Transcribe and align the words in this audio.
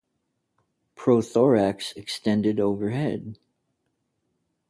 Prothorax 0.97 1.95
extended 1.95 2.59
over 2.59 2.89
head. 2.89 3.37